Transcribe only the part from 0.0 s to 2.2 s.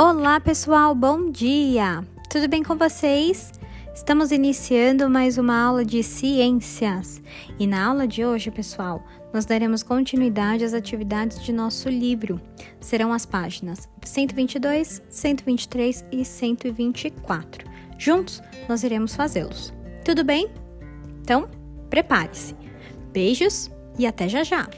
Olá, pessoal, bom dia!